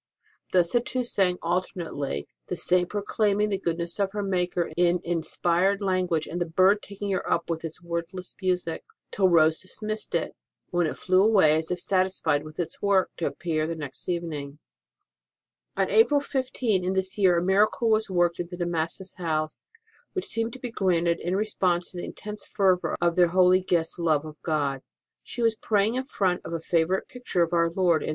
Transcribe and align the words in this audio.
Thus 0.51 0.71
the 0.71 0.81
two 0.81 1.03
sang 1.03 1.37
alternately 1.43 2.27
the 2.47 2.55
Saint 2.57 2.89
proclaiming 2.89 3.49
the 3.49 3.59
goodness 3.59 3.99
of 3.99 4.13
her 4.13 4.23
Maker 4.23 4.71
in 4.75 4.99
inspired 5.03 5.79
language 5.79 6.25
and 6.25 6.41
the 6.41 6.47
bird 6.49 6.81
taking 6.81 7.11
her 7.11 7.31
up 7.31 7.51
with 7.51 7.63
its 7.63 7.83
wordless 7.83 8.33
music, 8.41 8.83
till 9.11 9.29
Rose 9.29 9.59
dismissed 9.59 10.15
it, 10.15 10.35
when 10.71 10.87
it 10.87 10.97
flew 10.97 11.21
away 11.23 11.55
as 11.55 11.69
if 11.69 11.79
satisfied 11.79 12.43
with 12.43 12.59
its 12.59 12.81
work, 12.81 13.11
to 13.17 13.27
appear 13.27 13.67
the 13.67 13.75
next 13.75 14.09
evening. 14.09 14.57
On 15.77 15.87
April 15.87 16.19
15 16.19 16.83
in 16.83 16.93
this 16.93 17.19
year 17.19 17.37
a 17.37 17.43
miracle 17.43 17.91
was 17.91 18.09
worked 18.09 18.39
in 18.39 18.47
the 18.49 18.57
De 18.57 18.65
Massas 18.65 19.13
house, 19.19 19.65
which 20.13 20.25
seemed 20.25 20.53
to 20.53 20.59
be 20.59 20.71
granted 20.71 21.19
in 21.19 21.35
response 21.35 21.91
tc 21.91 21.97
the 21.99 22.05
intense 22.05 22.43
fervour 22.43 22.97
of 22.99 23.15
their 23.15 23.27
holy 23.27 23.61
guest 23.61 23.93
s 23.99 23.99
love 23.99 24.25
of 24.25 24.41
God. 24.41 24.81
She 25.21 25.43
was 25.43 25.53
praying 25.53 25.93
in 25.93 26.05
front 26.05 26.41
of 26.43 26.53
a 26.53 26.59
favourite 26.59 27.07
picture 27.07 27.43
of 27.43 27.53
Our 27.53 27.69
Lord 27.69 27.69
in 27.69 27.75
their 27.75 27.83
172 27.83 28.05
ST. 28.07 28.09